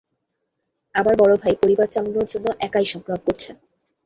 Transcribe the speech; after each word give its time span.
আমার 0.95 1.15
বড় 1.17 1.33
ভাই 1.37 1.53
পরিবার 1.61 1.87
চালানোর 1.87 2.27
জন্য 2.31 2.47
একাই 2.59 2.85
সংগ্রাম 2.91 3.19
করছে। 3.25 3.49